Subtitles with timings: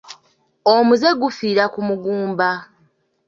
[0.75, 2.49] Omuzze gufiira ku muguumba.